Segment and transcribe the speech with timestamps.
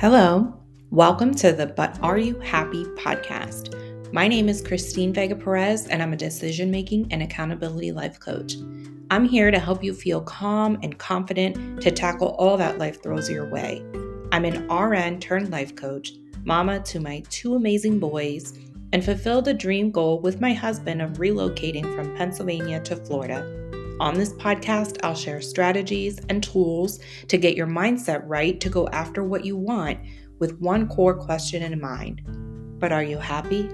[0.00, 0.58] Hello,
[0.88, 3.74] welcome to the But Are You Happy podcast.
[4.14, 8.54] My name is Christine Vega Perez, and I'm a decision making and accountability life coach.
[9.10, 13.28] I'm here to help you feel calm and confident to tackle all that life throws
[13.28, 13.84] your way.
[14.32, 16.12] I'm an RN turned life coach,
[16.44, 18.58] mama to my two amazing boys,
[18.94, 23.69] and fulfilled a dream goal with my husband of relocating from Pennsylvania to Florida.
[24.00, 28.88] On this podcast, I'll share strategies and tools to get your mindset right to go
[28.88, 29.98] after what you want
[30.38, 32.22] with one core question in mind.
[32.80, 33.68] But are you happy?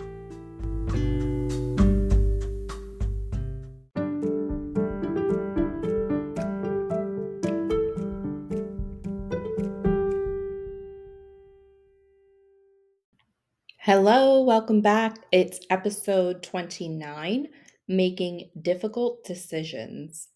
[13.79, 15.19] Hello, welcome back.
[15.31, 17.47] It's episode 29
[17.89, 20.29] making difficult decisions.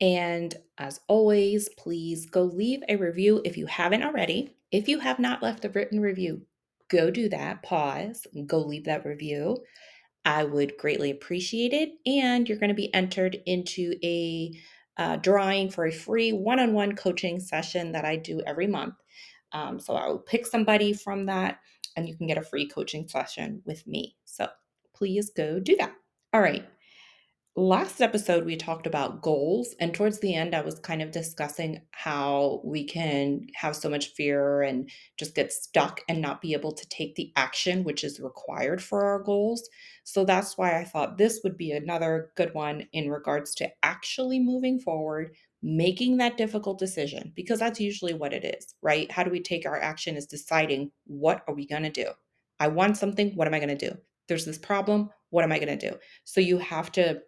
[0.00, 4.54] And as always, please go leave a review if you haven't already.
[4.70, 6.42] If you have not left a written review,
[6.88, 9.58] go do that, pause, go leave that review.
[10.24, 11.90] I would greatly appreciate it.
[12.06, 14.52] And you're going to be entered into a
[14.96, 18.94] uh, drawing for a free one on one coaching session that I do every month.
[19.52, 21.60] Um, so I will pick somebody from that
[21.96, 24.16] and you can get a free coaching session with me.
[24.24, 24.48] So
[24.94, 25.94] please go do that.
[26.32, 26.68] All right
[27.56, 31.80] last episode we talked about goals and towards the end i was kind of discussing
[31.90, 36.70] how we can have so much fear and just get stuck and not be able
[36.70, 39.68] to take the action which is required for our goals.
[40.04, 44.38] So that's why i thought this would be another good one in regards to actually
[44.38, 49.10] moving forward making that difficult decision because that's usually what it is right?
[49.10, 52.06] How do we take our action is deciding what are we going to do?
[52.60, 53.96] I want something what am i going to do?
[54.28, 55.96] There's this problem what am i going to do?
[56.24, 57.20] So you have to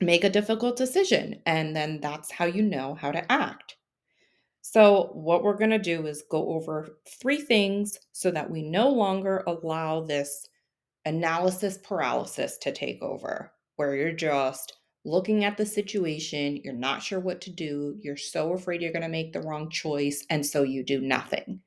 [0.00, 1.40] make a difficult decision.
[1.46, 3.76] And then that's how you know how to act.
[4.62, 8.88] So, what we're going to do is go over three things so that we no
[8.90, 10.46] longer allow this
[11.06, 14.74] analysis paralysis to take over, where you're just
[15.04, 19.02] looking at the situation, you're not sure what to do, you're so afraid you're going
[19.02, 21.60] to make the wrong choice, and so you do nothing,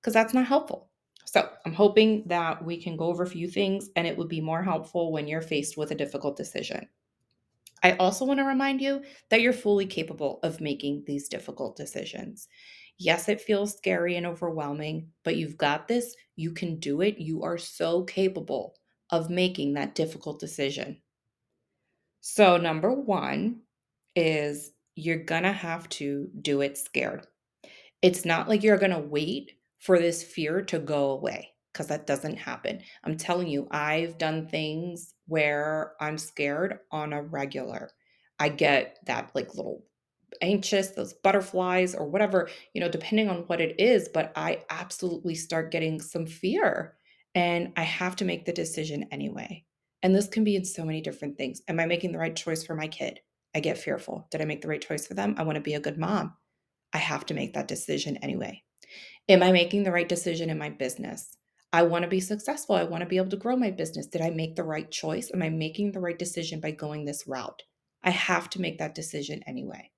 [0.00, 0.90] because that's not helpful.
[1.24, 4.40] So, I'm hoping that we can go over a few things and it would be
[4.40, 6.88] more helpful when you're faced with a difficult decision.
[7.82, 12.48] I also want to remind you that you're fully capable of making these difficult decisions.
[12.98, 16.14] Yes, it feels scary and overwhelming, but you've got this.
[16.36, 17.18] You can do it.
[17.18, 18.76] You are so capable
[19.10, 21.00] of making that difficult decision.
[22.20, 23.62] So, number one
[24.14, 27.26] is you're going to have to do it scared.
[28.02, 32.06] It's not like you're going to wait for this fear to go away because that
[32.06, 32.80] doesn't happen.
[33.04, 37.90] I'm telling you, I've done things where I'm scared on a regular.
[38.38, 39.84] I get that like little
[40.42, 45.34] anxious, those butterflies or whatever, you know, depending on what it is, but I absolutely
[45.34, 46.96] start getting some fear
[47.34, 49.64] and I have to make the decision anyway.
[50.02, 51.62] And this can be in so many different things.
[51.68, 53.20] Am I making the right choice for my kid?
[53.54, 54.26] I get fearful.
[54.30, 55.34] Did I make the right choice for them?
[55.36, 56.34] I want to be a good mom.
[56.92, 58.62] I have to make that decision anyway.
[59.28, 61.36] Am I making the right decision in my business?
[61.72, 62.74] I want to be successful.
[62.74, 64.06] I want to be able to grow my business.
[64.06, 65.30] Did I make the right choice?
[65.32, 67.62] Am I making the right decision by going this route?
[68.02, 69.90] I have to make that decision anyway.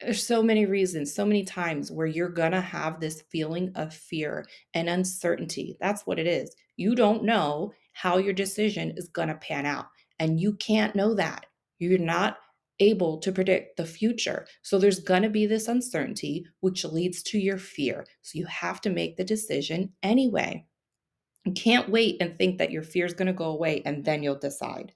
[0.00, 3.94] There's so many reasons, so many times where you're going to have this feeling of
[3.94, 5.76] fear and uncertainty.
[5.80, 6.54] That's what it is.
[6.76, 9.86] You don't know how your decision is going to pan out,
[10.18, 11.46] and you can't know that.
[11.78, 12.38] You're not
[12.80, 14.46] able to predict the future.
[14.62, 18.06] So there's going to be this uncertainty, which leads to your fear.
[18.22, 20.66] So you have to make the decision anyway.
[21.44, 24.22] You can't wait and think that your fear is going to go away and then
[24.22, 24.92] you'll decide.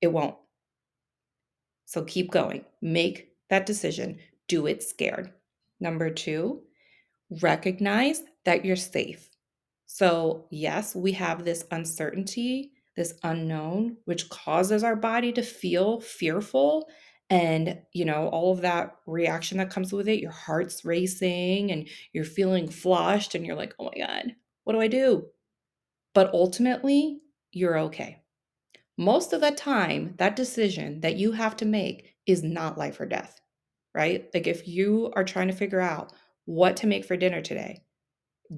[0.00, 0.34] It won't.
[1.86, 2.64] So keep going.
[2.82, 4.18] Make that decision.
[4.48, 5.32] Do it scared.
[5.80, 6.62] Number two,
[7.42, 9.28] recognize that you're safe.
[9.86, 16.88] So, yes, we have this uncertainty, this unknown, which causes our body to feel fearful.
[17.30, 21.88] And, you know, all of that reaction that comes with it, your heart's racing and
[22.12, 25.26] you're feeling flushed and you're like, oh my God, what do I do?
[26.18, 27.20] But ultimately,
[27.52, 28.24] you're okay.
[28.96, 33.06] Most of the time, that decision that you have to make is not life or
[33.06, 33.40] death,
[33.94, 34.28] right?
[34.34, 36.12] Like if you are trying to figure out
[36.44, 37.84] what to make for dinner today,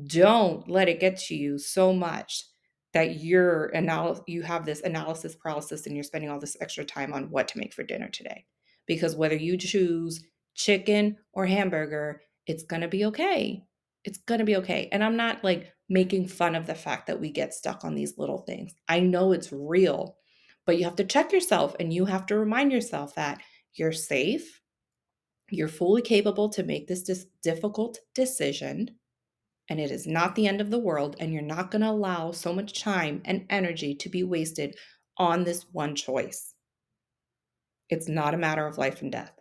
[0.06, 2.46] don't let it get to you so much
[2.94, 7.12] that you're anal- you have this analysis paralysis and you're spending all this extra time
[7.12, 8.46] on what to make for dinner today.
[8.86, 10.24] Because whether you choose
[10.54, 13.64] chicken or hamburger, it's going to be okay.
[14.04, 14.88] It's going to be okay.
[14.92, 18.16] And I'm not like making fun of the fact that we get stuck on these
[18.16, 18.72] little things.
[18.88, 20.16] I know it's real,
[20.64, 23.42] but you have to check yourself and you have to remind yourself that
[23.74, 24.60] you're safe,
[25.50, 28.90] you're fully capable to make this dis- difficult decision,
[29.68, 32.30] and it is not the end of the world, and you're not going to allow
[32.30, 34.76] so much time and energy to be wasted
[35.16, 36.54] on this one choice.
[37.88, 39.39] It's not a matter of life and death.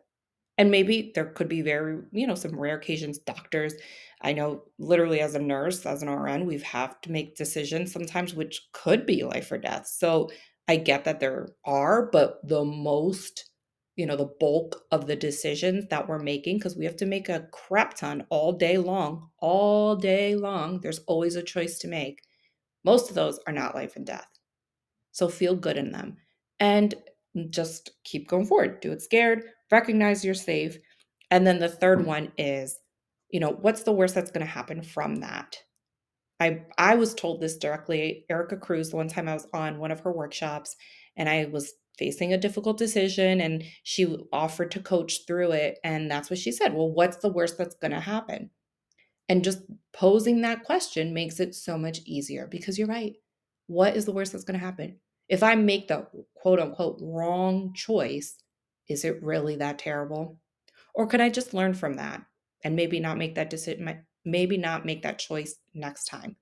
[0.59, 3.73] And maybe there could be very, you know, some rare occasions, doctors.
[4.21, 8.33] I know literally as a nurse, as an RN, we've have to make decisions sometimes
[8.35, 9.87] which could be life or death.
[9.87, 10.29] So
[10.67, 13.49] I get that there are, but the most,
[13.95, 17.29] you know, the bulk of the decisions that we're making, because we have to make
[17.29, 22.19] a crap ton all day long, all day long, there's always a choice to make.
[22.83, 24.27] Most of those are not life and death.
[25.13, 26.17] So feel good in them.
[26.59, 26.95] And
[27.49, 28.81] just keep going forward.
[28.81, 30.77] Do it scared, recognize you're safe.
[31.31, 32.05] And then the third mm.
[32.05, 32.77] one is,
[33.29, 35.57] you know, what's the worst that's going to happen from that?
[36.39, 38.25] I I was told this directly.
[38.29, 40.75] Erica Cruz, the one time I was on one of her workshops
[41.17, 46.09] and I was facing a difficult decision and she offered to coach through it and
[46.09, 46.73] that's what she said.
[46.73, 48.51] Well, what's the worst that's going to happen?
[49.27, 49.59] And just
[49.93, 53.13] posing that question makes it so much easier because you're right.
[53.67, 54.97] What is the worst that's going to happen?
[55.27, 58.35] If I make the quote unquote wrong choice,
[58.89, 60.39] is it really that terrible?
[60.93, 62.25] Or could I just learn from that
[62.63, 66.35] and maybe not make that decision, maybe not make that choice next time?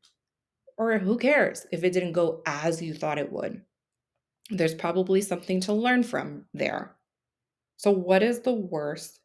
[0.78, 3.64] Or who cares if it didn't go as you thought it would?
[4.50, 6.96] There's probably something to learn from there.
[7.78, 9.20] So, what is the worst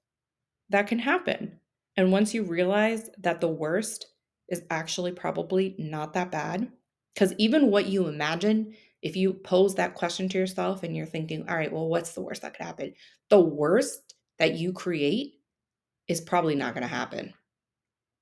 [0.70, 1.60] that can happen?
[1.96, 4.06] And once you realize that the worst
[4.48, 6.72] is actually probably not that bad,
[7.14, 11.48] because even what you imagine if you pose that question to yourself and you're thinking,
[11.48, 12.94] all right, well, what's the worst that could happen?
[13.30, 15.34] The worst that you create
[16.08, 17.34] is probably not going to happen.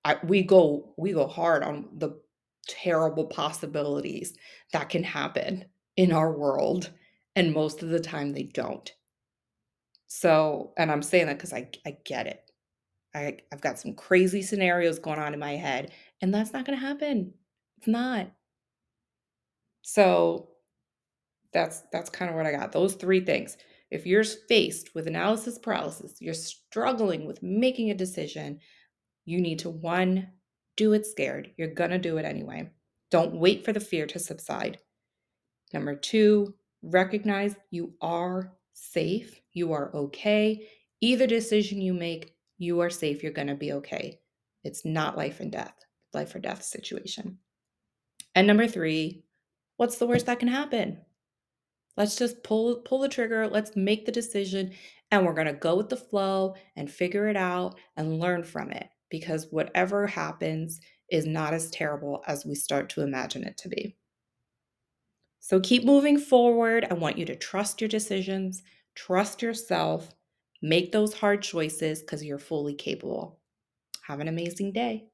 [0.04, 2.20] I, we go we go hard on the
[2.66, 4.34] terrible possibilities
[4.72, 5.64] that can happen
[5.96, 6.90] in our world
[7.36, 8.94] and most of the time they don't
[10.06, 12.42] so and i'm saying that because I, I get it
[13.14, 15.92] I, i've got some crazy scenarios going on in my head
[16.22, 17.32] and that's not going to happen
[17.78, 18.30] it's not
[19.82, 20.49] so
[21.52, 22.72] that's that's kind of what I got.
[22.72, 23.56] Those three things.
[23.90, 28.60] If you're faced with analysis paralysis, you're struggling with making a decision,
[29.24, 30.28] you need to one,
[30.76, 31.52] do it scared.
[31.56, 32.70] You're going to do it anyway.
[33.10, 34.78] Don't wait for the fear to subside.
[35.72, 39.40] Number 2, recognize you are safe.
[39.52, 40.68] You are okay.
[41.00, 43.22] Either decision you make, you are safe.
[43.22, 44.20] You're going to be okay.
[44.62, 45.74] It's not life and death,
[46.12, 47.38] life or death situation.
[48.34, 49.24] And number 3,
[49.76, 50.98] what's the worst that can happen?
[52.00, 54.72] Let's just pull pull the trigger, let's make the decision
[55.10, 58.70] and we're going to go with the flow and figure it out and learn from
[58.70, 60.80] it because whatever happens
[61.10, 63.98] is not as terrible as we start to imagine it to be.
[65.40, 66.86] So keep moving forward.
[66.90, 68.62] I want you to trust your decisions,
[68.94, 70.08] trust yourself,
[70.62, 73.40] make those hard choices because you're fully capable.
[74.06, 75.04] Have an amazing day.